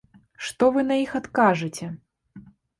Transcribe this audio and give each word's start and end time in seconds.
Што 0.47 0.69
вы 0.77 0.85
на 0.89 0.97
іх 1.03 1.13
адкажыце? 1.21 1.93